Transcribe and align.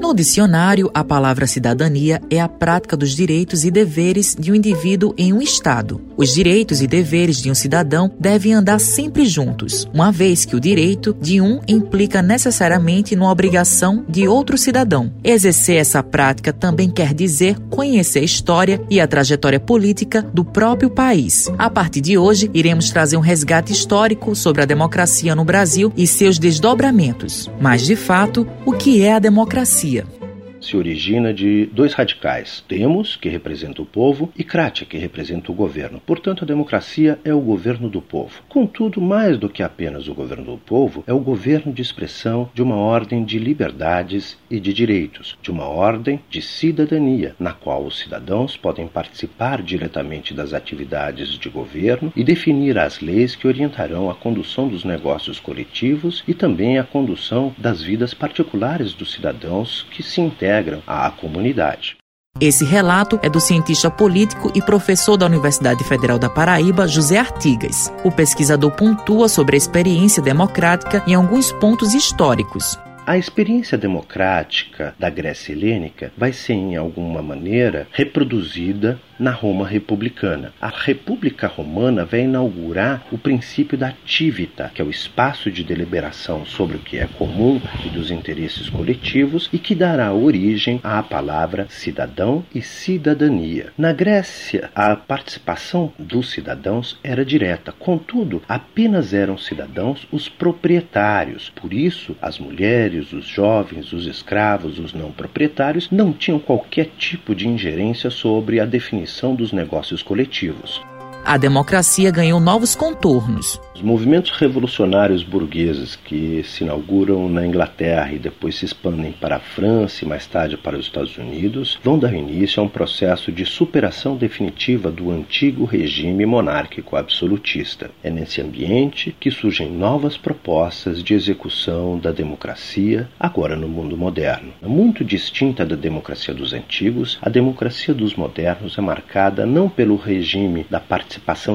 No 0.00 0.14
dicionário, 0.14 0.90
a 0.94 1.04
palavra 1.04 1.46
cidadania 1.46 2.22
é 2.30 2.40
a 2.40 2.48
prática 2.48 2.96
dos 2.96 3.14
direitos 3.14 3.66
e 3.66 3.70
deveres 3.70 4.34
de 4.34 4.50
um 4.50 4.54
indivíduo 4.54 5.12
em 5.16 5.30
um 5.30 5.42
Estado. 5.42 6.00
Os 6.16 6.32
direitos 6.32 6.80
e 6.80 6.86
deveres 6.86 7.36
de 7.36 7.50
um 7.50 7.54
cidadão 7.54 8.10
devem 8.18 8.54
andar 8.54 8.80
sempre 8.80 9.26
juntos, 9.26 9.86
uma 9.92 10.10
vez 10.10 10.46
que 10.46 10.56
o 10.56 10.60
direito 10.60 11.14
de 11.20 11.38
um 11.42 11.60
implica 11.68 12.22
necessariamente 12.22 13.14
numa 13.14 13.30
obrigação 13.30 14.02
de 14.08 14.26
outro 14.26 14.56
cidadão. 14.56 15.12
Exercer 15.22 15.76
essa 15.76 16.02
prática 16.02 16.50
também 16.50 16.88
quer 16.88 17.12
dizer 17.12 17.58
conhecer 17.68 18.20
a 18.20 18.24
história 18.24 18.80
e 18.88 19.02
a 19.02 19.06
trajetória 19.06 19.60
política 19.60 20.22
do 20.22 20.46
próprio 20.46 20.88
país. 20.88 21.52
A 21.58 21.68
partir 21.68 22.00
de 22.00 22.16
hoje, 22.16 22.50
iremos 22.54 22.88
trazer 22.88 23.18
um 23.18 23.20
resgate 23.20 23.70
histórico 23.70 24.34
sobre 24.34 24.62
a 24.62 24.66
democracia 24.66 25.34
no 25.34 25.44
Brasil 25.44 25.92
e 25.94 26.06
seus 26.06 26.38
desdobramentos. 26.38 27.50
Mas, 27.60 27.82
de 27.82 27.96
fato, 27.96 28.46
o 28.64 28.72
que 28.72 29.02
é 29.02 29.12
a 29.12 29.18
democracia? 29.18 29.89
Turquia 29.90 30.19
se 30.60 30.76
origina 30.76 31.32
de 31.32 31.66
dois 31.66 31.94
radicais, 31.94 32.62
Demos, 32.68 33.16
que 33.16 33.28
representa 33.28 33.82
o 33.82 33.86
povo, 33.86 34.30
e 34.36 34.44
Kratia, 34.44 34.86
que 34.86 34.98
representa 34.98 35.50
o 35.50 35.54
governo. 35.54 36.00
Portanto, 36.04 36.44
a 36.44 36.46
democracia 36.46 37.18
é 37.24 37.32
o 37.32 37.40
governo 37.40 37.88
do 37.88 38.02
povo. 38.02 38.42
Contudo, 38.48 39.00
mais 39.00 39.38
do 39.38 39.48
que 39.48 39.62
apenas 39.62 40.08
o 40.08 40.14
governo 40.14 40.44
do 40.44 40.58
povo, 40.58 41.02
é 41.06 41.12
o 41.12 41.18
governo 41.18 41.72
de 41.72 41.82
expressão 41.82 42.50
de 42.54 42.62
uma 42.62 42.76
ordem 42.76 43.24
de 43.24 43.38
liberdades 43.38 44.38
e 44.50 44.60
de 44.60 44.72
direitos, 44.72 45.36
de 45.42 45.50
uma 45.50 45.66
ordem 45.66 46.20
de 46.28 46.42
cidadania, 46.42 47.34
na 47.38 47.52
qual 47.52 47.84
os 47.84 47.98
cidadãos 47.98 48.56
podem 48.56 48.86
participar 48.86 49.62
diretamente 49.62 50.34
das 50.34 50.52
atividades 50.52 51.38
de 51.38 51.48
governo 51.48 52.12
e 52.14 52.22
definir 52.22 52.78
as 52.78 53.00
leis 53.00 53.34
que 53.34 53.46
orientarão 53.46 54.10
a 54.10 54.14
condução 54.14 54.68
dos 54.68 54.84
negócios 54.84 55.40
coletivos 55.40 56.22
e 56.28 56.34
também 56.34 56.78
a 56.78 56.84
condução 56.84 57.54
das 57.56 57.82
vidas 57.82 58.12
particulares 58.12 58.92
dos 58.92 59.12
cidadãos 59.12 59.86
que 59.90 60.02
se 60.02 60.20
integram 60.20 60.49
integram 60.50 60.82
a 60.86 61.10
comunidade. 61.10 61.96
Esse 62.40 62.64
relato 62.64 63.18
é 63.22 63.28
do 63.28 63.40
cientista 63.40 63.90
político 63.90 64.52
e 64.54 64.62
professor 64.62 65.16
da 65.16 65.26
Universidade 65.26 65.82
Federal 65.84 66.18
da 66.18 66.30
Paraíba, 66.30 66.86
José 66.86 67.18
Artigas. 67.18 67.92
O 68.04 68.10
pesquisador 68.10 68.70
pontua 68.70 69.28
sobre 69.28 69.56
a 69.56 69.58
experiência 69.58 70.22
democrática 70.22 71.02
em 71.06 71.14
alguns 71.14 71.52
pontos 71.52 71.92
históricos. 71.92 72.78
A 73.04 73.18
experiência 73.18 73.76
democrática 73.76 74.94
da 74.98 75.10
Grécia 75.10 75.52
helênica 75.52 76.12
vai 76.16 76.32
ser, 76.32 76.52
em 76.52 76.76
alguma 76.76 77.20
maneira, 77.20 77.88
reproduzida 77.90 79.00
na 79.20 79.30
Roma 79.30 79.68
republicana. 79.68 80.52
A 80.60 80.68
República 80.68 81.46
Romana 81.46 82.06
vai 82.06 82.22
inaugurar 82.22 83.06
o 83.12 83.18
princípio 83.18 83.76
da 83.76 83.92
tivita, 84.04 84.70
que 84.74 84.80
é 84.80 84.84
o 84.84 84.90
espaço 84.90 85.50
de 85.50 85.62
deliberação 85.62 86.46
sobre 86.46 86.78
o 86.78 86.80
que 86.80 86.96
é 86.96 87.06
comum 87.06 87.60
e 87.84 87.90
dos 87.90 88.10
interesses 88.10 88.70
coletivos 88.70 89.50
e 89.52 89.58
que 89.58 89.74
dará 89.74 90.12
origem 90.14 90.80
à 90.82 91.02
palavra 91.02 91.66
cidadão 91.68 92.42
e 92.54 92.62
cidadania. 92.62 93.72
Na 93.76 93.92
Grécia, 93.92 94.70
a 94.74 94.96
participação 94.96 95.92
dos 95.98 96.30
cidadãos 96.30 96.98
era 97.04 97.24
direta, 97.24 97.72
contudo, 97.72 98.42
apenas 98.48 99.12
eram 99.12 99.36
cidadãos 99.36 100.08
os 100.10 100.28
proprietários. 100.28 101.52
Por 101.54 101.74
isso, 101.74 102.16
as 102.22 102.38
mulheres, 102.38 103.12
os 103.12 103.26
jovens, 103.26 103.92
os 103.92 104.06
escravos, 104.06 104.78
os 104.78 104.94
não 104.94 105.12
proprietários 105.12 105.90
não 105.90 106.10
tinham 106.12 106.38
qualquer 106.38 106.86
tipo 106.96 107.34
de 107.34 107.46
ingerência 107.46 108.08
sobre 108.08 108.58
a 108.58 108.64
definição 108.64 109.09
definição 109.10 109.34
dos 109.34 109.52
negócios 109.52 110.02
coletivos. 110.02 110.80
A 111.24 111.36
democracia 111.36 112.10
ganhou 112.10 112.40
novos 112.40 112.74
contornos. 112.74 113.60
Os 113.74 113.82
movimentos 113.82 114.32
revolucionários 114.32 115.22
burgueses 115.22 115.96
que 115.96 116.42
se 116.44 116.64
inauguram 116.64 117.28
na 117.28 117.46
Inglaterra 117.46 118.12
e 118.12 118.18
depois 118.18 118.56
se 118.56 118.64
expandem 118.64 119.12
para 119.12 119.36
a 119.36 119.40
França 119.40 120.04
e 120.04 120.08
mais 120.08 120.26
tarde 120.26 120.56
para 120.56 120.76
os 120.76 120.86
Estados 120.86 121.16
Unidos 121.16 121.78
vão 121.82 121.98
dar 121.98 122.12
início 122.12 122.60
a 122.60 122.64
um 122.64 122.68
processo 122.68 123.32
de 123.32 123.46
superação 123.46 124.16
definitiva 124.16 124.90
do 124.90 125.10
antigo 125.10 125.64
regime 125.64 126.26
monárquico 126.26 126.96
absolutista. 126.96 127.90
É 128.02 128.10
nesse 128.10 128.42
ambiente 128.42 129.16
que 129.18 129.30
surgem 129.30 129.70
novas 129.70 130.16
propostas 130.16 131.02
de 131.02 131.14
execução 131.14 131.98
da 131.98 132.12
democracia, 132.12 133.08
agora 133.18 133.56
no 133.56 133.68
mundo 133.68 133.96
moderno. 133.96 134.52
Muito 134.62 135.02
distinta 135.02 135.64
da 135.64 135.76
democracia 135.76 136.34
dos 136.34 136.52
antigos, 136.52 137.18
a 137.22 137.30
democracia 137.30 137.94
dos 137.94 138.14
modernos 138.14 138.76
é 138.76 138.80
marcada 138.82 139.46
não 139.46 139.70
pelo 139.70 139.96
regime 139.96 140.66
da 140.68 140.80
participação 140.80 141.09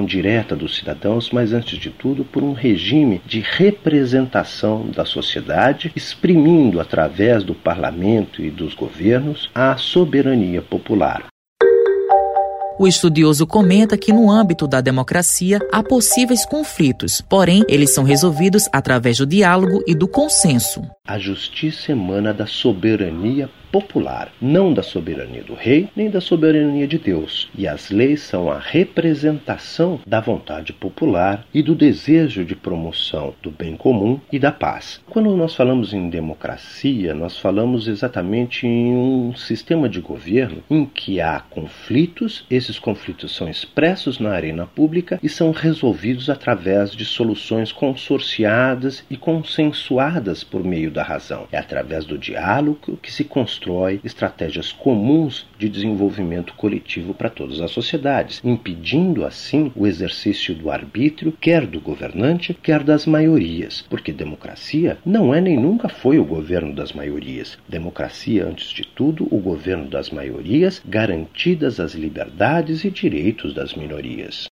direta 0.06 0.56
dos 0.56 0.76
cidadãos, 0.76 1.30
mas 1.32 1.54
antes 1.54 1.78
de 1.78 1.90
tudo 1.90 2.26
por 2.26 2.44
um 2.44 2.54
regime 2.54 3.22
de 3.26 3.40
representação 3.40 4.88
da 4.88 5.06
sociedade, 5.06 5.92
exprimindo 5.96 6.80
através 6.80 7.44
do 7.44 7.54
parlamento 7.54 8.42
e 8.42 8.50
dos 8.50 8.74
governos 8.74 9.50
a 9.54 9.78
soberania 9.78 10.62
popular. 10.62 11.26
O 12.78 12.86
estudioso 12.86 13.48
comenta 13.48 13.98
que, 13.98 14.12
no 14.12 14.30
âmbito 14.30 14.68
da 14.68 14.82
democracia, 14.82 15.60
há 15.72 15.82
possíveis 15.82 16.46
conflitos, 16.46 17.22
porém, 17.22 17.64
eles 17.70 17.92
são 17.92 18.04
resolvidos 18.04 18.68
através 18.70 19.18
do 19.18 19.26
diálogo 19.26 19.82
e 19.88 19.96
do 19.96 20.10
consenso. 20.10 20.82
A 21.08 21.18
justiça 21.18 21.94
emana 21.94 22.34
da 22.34 22.46
soberania 22.46 23.50
popular, 23.76 24.32
não 24.42 24.74
da 24.74 24.82
soberania 24.82 25.44
do 25.44 25.54
rei, 25.54 25.90
nem 25.94 26.10
da 26.10 26.22
soberania 26.22 26.88
de 26.88 26.98
Deus. 26.98 27.50
E 27.58 27.68
as 27.68 27.92
leis 27.92 28.22
são 28.22 28.50
a 28.50 28.58
representação 28.58 30.00
da 30.08 30.22
vontade 30.22 30.72
popular 30.72 31.46
e 31.54 31.62
do 31.62 31.76
desejo 31.76 32.46
de 32.46 32.56
promoção 32.56 33.34
do 33.44 33.52
bem 33.52 33.76
comum 33.76 34.18
e 34.32 34.40
da 34.40 34.50
paz. 34.50 35.02
Quando 35.10 35.36
nós 35.36 35.54
falamos 35.54 35.94
em 35.94 36.10
democracia, 36.10 37.14
nós 37.14 37.38
falamos 37.38 37.90
exatamente 37.90 38.66
em 38.66 38.96
um 38.96 39.36
sistema 39.36 39.90
de 39.90 40.00
governo 40.00 40.64
em 40.70 40.86
que 40.86 41.20
há 41.20 41.42
conflitos, 41.42 42.46
esses 42.50 42.80
conflitos 42.80 43.36
são 43.36 43.50
expressos 43.50 44.20
na 44.20 44.30
arena 44.30 44.66
pública 44.66 45.20
e 45.22 45.28
são 45.28 45.52
resolvidos 45.52 46.30
através 46.30 46.92
de 46.92 47.04
soluções 47.04 47.74
consorciadas 47.74 49.04
e 49.10 49.18
consensuadas 49.18 50.46
por 50.46 50.64
meio 50.64 50.90
da 50.90 51.04
razão. 51.04 51.46
É 51.52 51.58
através 51.58 52.06
do 52.06 52.18
diálogo 52.18 52.98
que 53.02 53.12
se 53.12 53.26
constrói 53.26 53.65
constrói 53.66 54.00
estratégias 54.04 54.72
comuns 54.72 55.48
de 55.58 55.68
desenvolvimento 55.68 56.54
coletivo 56.54 57.14
para 57.16 57.32
todas 57.32 57.60
as 57.60 57.72
sociedades, 57.72 58.40
impedindo 58.44 59.26
assim 59.26 59.72
o 59.76 59.88
exercício 59.88 60.54
do 60.54 60.70
arbítrio, 60.70 61.32
quer 61.42 61.66
do 61.66 61.80
governante, 61.80 62.54
quer 62.54 62.84
das 62.84 63.08
maiorias, 63.08 63.84
porque 63.90 64.14
democracia 64.14 65.00
não 65.04 65.34
é 65.34 65.42
nem 65.42 65.58
nunca 65.58 65.90
foi 65.90 66.20
o 66.20 66.26
governo 66.26 66.74
das 66.74 66.94
maiorias. 66.94 67.58
Democracia, 67.68 68.46
antes 68.46 68.70
de 68.70 68.84
tudo, 68.84 69.28
o 69.32 69.40
governo 69.40 69.90
das 69.90 70.12
maiorias, 70.12 70.82
garantidas 70.86 71.80
as 71.80 71.94
liberdades 71.94 72.86
e 72.86 72.92
direitos 72.92 73.54
das 73.54 73.74
minorias. 73.74 74.48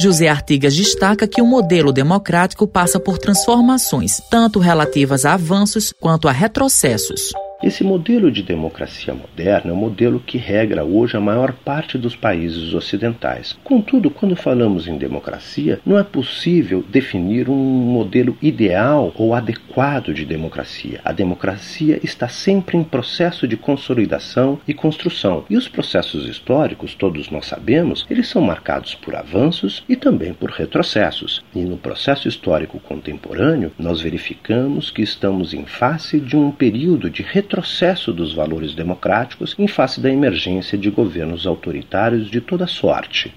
José 0.00 0.28
Artigas 0.28 0.76
destaca 0.76 1.26
que 1.26 1.42
o 1.42 1.46
modelo 1.46 1.92
democrático 1.92 2.68
passa 2.68 3.00
por 3.00 3.18
transformações, 3.18 4.20
tanto 4.30 4.60
relativas 4.60 5.24
a 5.24 5.34
avanços 5.34 5.92
quanto 5.92 6.28
a 6.28 6.32
retrocessos. 6.32 7.32
Esse 7.60 7.82
modelo 7.82 8.30
de 8.30 8.40
democracia 8.40 9.12
moderna 9.12 9.72
é 9.72 9.74
um 9.74 9.76
modelo 9.76 10.20
que 10.20 10.38
regra 10.38 10.84
hoje 10.84 11.16
a 11.16 11.20
maior 11.20 11.52
parte 11.52 11.98
dos 11.98 12.14
países 12.14 12.72
ocidentais. 12.72 13.58
Contudo, 13.64 14.10
quando 14.10 14.36
falamos 14.36 14.86
em 14.86 14.96
democracia, 14.96 15.80
não 15.84 15.98
é 15.98 16.04
possível 16.04 16.84
definir 16.88 17.50
um 17.50 17.56
modelo 17.56 18.38
ideal 18.40 19.12
ou 19.16 19.34
adequado 19.34 20.14
de 20.14 20.24
democracia. 20.24 21.00
A 21.04 21.10
democracia 21.10 21.98
está 22.00 22.28
sempre 22.28 22.76
em 22.76 22.84
processo 22.84 23.48
de 23.48 23.56
consolidação 23.56 24.60
e 24.66 24.72
construção. 24.72 25.44
E 25.50 25.56
os 25.56 25.66
processos 25.66 26.28
históricos, 26.28 26.94
todos 26.94 27.28
nós 27.28 27.46
sabemos, 27.46 28.06
eles 28.08 28.28
são 28.28 28.40
marcados 28.40 28.94
por 28.94 29.16
avanços 29.16 29.82
e 29.88 29.96
também 29.96 30.32
por 30.32 30.50
retrocessos. 30.50 31.42
E 31.52 31.62
no 31.62 31.76
processo 31.76 32.28
histórico 32.28 32.78
contemporâneo, 32.78 33.72
nós 33.76 34.00
verificamos 34.00 34.92
que 34.92 35.02
estamos 35.02 35.52
em 35.52 35.66
face 35.66 36.20
de 36.20 36.36
um 36.36 36.52
período 36.52 37.10
de 37.10 37.22
retrocesso 37.22 37.47
retrocesso 37.48 38.12
dos 38.12 38.34
valores 38.34 38.74
democráticos 38.74 39.56
em 39.58 39.66
face 39.66 40.02
da 40.02 40.10
emergência 40.10 40.76
de 40.76 40.90
governos 40.90 41.46
autoritários 41.46 42.30
de 42.30 42.42
toda 42.42 42.66
sorte. 42.66 43.34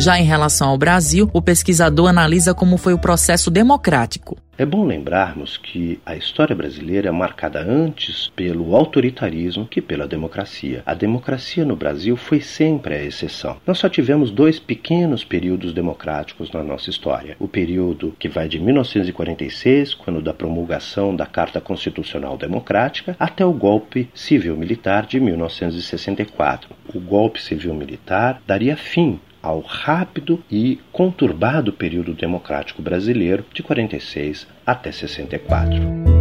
Já 0.00 0.18
em 0.18 0.24
relação 0.24 0.70
ao 0.70 0.78
Brasil, 0.78 1.28
o 1.30 1.42
pesquisador 1.42 2.08
analisa 2.08 2.54
como 2.54 2.78
foi 2.78 2.94
o 2.94 2.98
processo 2.98 3.50
democrático. 3.50 4.38
É 4.56 4.64
bom 4.64 4.86
lembrarmos 4.86 5.58
que 5.58 6.00
a 6.06 6.16
história 6.16 6.56
brasileira 6.56 7.08
é 7.08 7.12
marcada 7.12 7.60
antes 7.60 8.32
pelo 8.34 8.74
autoritarismo 8.74 9.66
que 9.66 9.82
pela 9.82 10.08
democracia. 10.08 10.82
A 10.86 10.94
democracia 10.94 11.66
no 11.66 11.76
Brasil 11.76 12.16
foi 12.16 12.40
sempre 12.40 12.94
a 12.94 13.04
exceção. 13.04 13.58
Nós 13.66 13.76
só 13.76 13.90
tivemos 13.90 14.30
dois 14.30 14.58
pequenos 14.58 15.22
períodos 15.22 15.74
democráticos 15.74 16.50
na 16.50 16.62
nossa 16.62 16.88
história. 16.88 17.36
O 17.38 17.46
período 17.46 18.16
que 18.18 18.28
vai 18.28 18.48
de 18.48 18.58
1946, 18.58 19.92
quando 19.92 20.22
da 20.22 20.32
promulgação 20.32 21.14
da 21.14 21.26
Carta 21.26 21.60
Constitucional 21.60 22.38
Democrática, 22.38 23.14
até 23.20 23.44
o 23.44 23.52
golpe 23.52 24.08
civil-militar 24.14 25.04
de 25.04 25.20
1964. 25.20 26.70
O 26.94 27.00
golpe 27.00 27.42
civil-militar 27.42 28.40
daria 28.46 28.78
fim 28.78 29.20
ao 29.42 29.60
rápido 29.60 30.42
e 30.50 30.78
conturbado 30.92 31.72
período 31.72 32.12
democrático 32.14 32.82
brasileiro 32.82 33.44
de 33.52 33.62
46 33.62 34.46
até 34.66 34.92
64. 34.92 36.20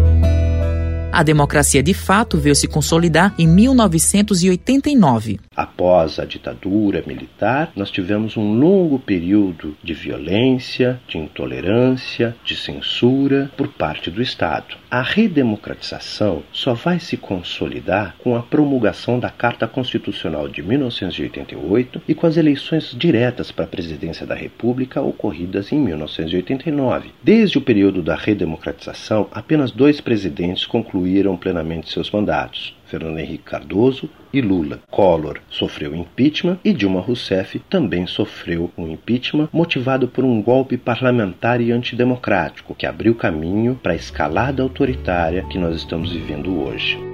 A 1.12 1.24
democracia 1.24 1.82
de 1.82 1.94
fato 1.94 2.38
veio 2.38 2.56
se 2.56 2.68
consolidar 2.68 3.34
em 3.38 3.48
1989. 3.48 5.40
Após 5.56 6.20
a 6.20 6.24
ditadura 6.24 7.04
militar, 7.06 7.72
nós 7.76 7.90
tivemos 7.90 8.38
um 8.38 8.54
longo 8.54 9.00
período 9.00 9.76
de 9.84 9.94
violência, 9.94 11.02
de 11.08 11.18
intolerância, 11.18 12.36
de 12.46 12.56
censura 12.56 13.52
por 13.58 13.68
parte 13.68 14.12
do 14.12 14.22
Estado. 14.22 14.78
A 14.92 15.04
redemocratização 15.04 16.42
só 16.52 16.74
vai 16.74 17.00
se 17.00 17.16
consolidar 17.16 18.16
com 18.18 18.36
a 18.36 18.42
promulgação 18.42 19.20
da 19.20 19.30
Carta 19.30 19.68
Constitucional 19.68 20.50
de 20.50 20.64
1988 20.64 22.02
e 22.08 22.16
com 22.16 22.26
as 22.26 22.38
eleições 22.38 22.96
diretas 22.98 23.52
para 23.52 23.66
a 23.66 23.68
presidência 23.68 24.26
da 24.26 24.34
República 24.34 25.00
ocorridas 25.00 25.72
em 25.72 25.80
1989. 25.80 27.12
Desde 27.22 27.60
o 27.60 27.62
período 27.62 28.02
da 28.02 28.16
redemocratização, 28.16 29.28
apenas 29.32 29.70
dois 29.70 30.02
presidentes 30.02 30.66
concluíram 30.66 31.38
plenamente 31.38 31.92
seus 31.92 32.10
mandatos. 32.10 32.76
Fernando 32.90 33.20
Henrique 33.20 33.44
Cardoso 33.44 34.10
e 34.34 34.42
Lula. 34.42 34.80
Collor 34.90 35.40
sofreu 35.50 35.96
impeachment 35.96 36.58
e 36.64 36.74
Dilma 36.74 37.00
Rousseff 37.00 37.60
também 37.70 38.08
sofreu 38.08 38.72
um 38.78 38.88
impeachment 38.88 39.50
motivado 39.54 40.08
por 40.08 40.24
um 40.24 40.42
golpe 40.42 40.78
parlamentar 40.78 41.62
e 41.62 41.72
antidemocrático 41.72 42.76
que 42.76 42.86
abriu 42.86 43.16
caminho 43.16 43.80
para 43.82 43.94
a 43.94 43.96
escalada 43.96 44.64
autoritária 44.64 45.46
que 45.50 45.58
nós 45.58 45.76
estamos 45.76 46.12
vivendo 46.12 46.62
hoje. 46.62 47.09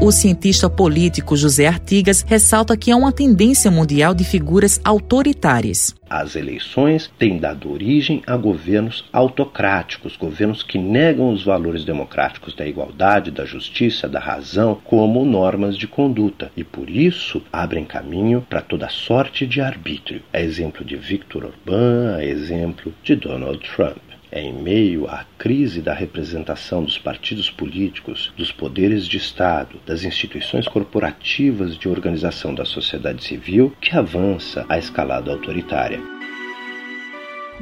O 0.00 0.10
cientista 0.10 0.68
político 0.68 1.36
José 1.36 1.66
Artigas 1.66 2.22
ressalta 2.26 2.76
que 2.76 2.90
há 2.90 2.96
uma 2.96 3.12
tendência 3.12 3.70
mundial 3.70 4.12
de 4.12 4.24
figuras 4.24 4.80
autoritárias. 4.84 5.94
As 6.10 6.34
eleições 6.34 7.10
têm 7.18 7.38
dado 7.38 7.72
origem 7.72 8.20
a 8.26 8.36
governos 8.36 9.04
autocráticos, 9.12 10.16
governos 10.16 10.62
que 10.62 10.78
negam 10.78 11.32
os 11.32 11.44
valores 11.44 11.84
democráticos 11.84 12.54
da 12.54 12.66
igualdade, 12.66 13.30
da 13.30 13.44
justiça, 13.46 14.08
da 14.08 14.20
razão 14.20 14.78
como 14.84 15.24
normas 15.24 15.76
de 15.76 15.86
conduta 15.86 16.50
e, 16.56 16.64
por 16.64 16.90
isso, 16.90 17.40
abrem 17.52 17.84
caminho 17.84 18.44
para 18.50 18.60
toda 18.60 18.88
sorte 18.88 19.46
de 19.46 19.60
arbítrio. 19.60 20.22
É 20.32 20.42
exemplo 20.42 20.84
de 20.84 20.96
Viktor 20.96 21.44
Orbán, 21.44 22.18
é 22.18 22.26
exemplo 22.26 22.92
de 23.02 23.14
Donald 23.16 23.60
Trump. 23.74 24.13
É 24.34 24.40
em 24.40 24.52
meio 24.52 25.06
à 25.06 25.24
crise 25.38 25.80
da 25.80 25.94
representação 25.94 26.82
dos 26.82 26.98
partidos 26.98 27.48
políticos, 27.48 28.32
dos 28.36 28.50
poderes 28.50 29.06
de 29.06 29.16
Estado, 29.16 29.78
das 29.86 30.02
instituições 30.02 30.66
corporativas 30.66 31.78
de 31.78 31.88
organização 31.88 32.52
da 32.52 32.64
sociedade 32.64 33.22
civil 33.22 33.72
que 33.80 33.96
avança 33.96 34.66
a 34.68 34.76
escalada 34.76 35.30
autoritária. 35.30 36.13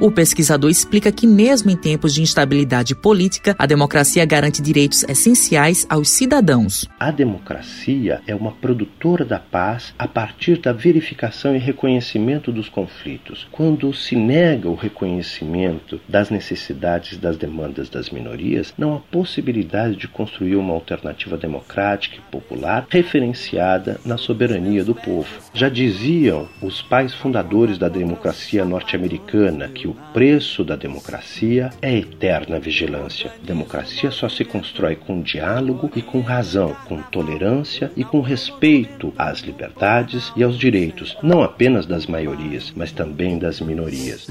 O 0.00 0.11
pesquisador 0.11 0.71
explica 0.71 1.12
que, 1.12 1.27
mesmo 1.27 1.71
em 1.71 1.77
tempos 1.77 2.15
de 2.15 2.23
instabilidade 2.23 2.94
política, 2.94 3.55
a 3.59 3.67
democracia 3.67 4.25
garante 4.25 4.62
direitos 4.62 5.05
essenciais 5.05 5.87
aos 5.89 6.09
cidadãos. 6.09 6.89
A 6.99 7.11
democracia 7.11 8.23
é 8.27 8.35
uma 8.35 8.53
produtora 8.53 9.25
da 9.25 9.39
paz 9.39 9.94
a 9.99 10.09
partir 10.09 10.59
da 10.59 10.73
verificação 10.73 11.55
e 11.55 11.59
reconhecimento 11.59 12.50
dos 12.50 12.71
conflitos. 12.71 13.47
Quando 13.53 13.93
se 13.93 14.17
nega 14.17 14.69
o 14.69 14.75
reconhecimento 14.75 16.00
das 16.09 16.31
necessidades 16.31 17.12
e 17.12 17.21
das 17.21 17.37
demandas 17.37 17.91
das 17.91 18.09
minorias, 18.09 18.73
não 18.79 18.97
há 18.97 18.99
possibilidade 18.99 19.97
de 19.97 20.09
construir 20.09 20.56
uma 20.56 20.73
alternativa 20.73 21.37
democrática 21.37 22.17
e 22.17 22.31
popular 22.33 22.87
referenciada 22.88 24.00
na 24.05 24.17
soberania 24.17 24.83
do 24.83 24.95
povo. 24.95 25.29
Já 25.53 25.69
diziam 25.69 26.49
os 26.62 26.81
pais 26.81 27.12
fundadores 27.12 27.77
da 27.77 27.88
democracia 27.88 28.65
norte-americana 28.65 29.69
que 29.69 29.81
o 29.87 29.96
preço 30.12 30.64
da 30.64 30.76
democracia 30.76 31.70
é 31.81 31.96
eterna 31.96 32.58
vigilância. 32.58 33.31
Democracia 33.43 34.11
só 34.11 34.29
se 34.29 34.44
constrói 34.44 34.96
com 34.96 35.23
diálogo 35.23 35.90
e 35.94 36.02
com 36.02 36.20
razão, 36.20 36.75
com 36.87 37.02
tolerância 37.02 37.90
e 37.96 38.05
com 38.05 38.20
respeito 38.20 39.12
às 39.17 39.40
liberdades 39.40 40.32
e 40.37 40.43
aos 40.43 40.58
direitos, 40.58 41.17
não 41.23 41.43
apenas 41.43 41.87
das 41.87 42.06
maiorias, 42.06 42.73
mas 42.76 42.93
também 42.93 43.38
das 43.38 43.61
minorias. 43.61 44.26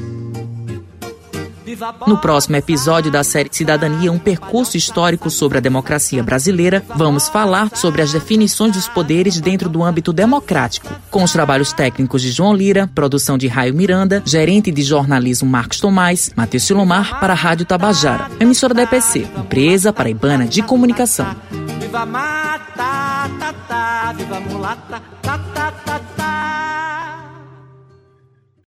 No 2.07 2.17
próximo 2.17 2.55
episódio 2.55 3.11
da 3.11 3.23
série 3.23 3.49
Cidadania, 3.51 4.11
um 4.11 4.19
percurso 4.19 4.77
histórico 4.77 5.29
sobre 5.29 5.57
a 5.57 5.61
democracia 5.61 6.23
brasileira, 6.23 6.83
vamos 6.95 7.29
falar 7.29 7.69
sobre 7.75 8.01
as 8.01 8.11
definições 8.11 8.73
dos 8.73 8.87
poderes 8.87 9.39
dentro 9.39 9.69
do 9.69 9.83
âmbito 9.83 10.11
democrático, 10.11 10.87
com 11.09 11.23
os 11.23 11.31
trabalhos 11.31 11.73
técnicos 11.73 12.21
de 12.21 12.31
João 12.31 12.53
Lira, 12.53 12.89
produção 12.93 13.37
de 13.37 13.47
Raio 13.47 13.73
Miranda, 13.73 14.21
gerente 14.25 14.71
de 14.71 14.81
jornalismo 14.81 15.49
Marcos 15.49 15.79
Tomás, 15.79 16.31
Matheus 16.35 16.63
Silomar 16.63 17.19
para 17.19 17.33
a 17.33 17.35
Rádio 17.35 17.65
Tabajara, 17.65 18.29
emissora 18.39 18.73
da 18.73 18.83
EPC, 18.83 19.27
empresa 19.37 19.93
paraibana 19.93 20.45
de 20.45 20.61
comunicação. 20.61 21.35
Viva 21.79 22.05
mata, 22.05 23.27
viva 24.15 24.39
mulata, 24.39 25.01